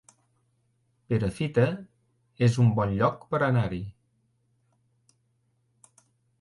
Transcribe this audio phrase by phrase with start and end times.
[1.11, 1.65] Perafita
[2.49, 3.83] es un bon lloc per anar-hi